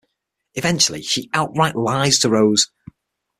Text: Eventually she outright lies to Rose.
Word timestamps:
Eventually 0.55 1.03
she 1.03 1.29
outright 1.31 1.75
lies 1.75 2.17
to 2.17 2.29
Rose. 2.29 2.71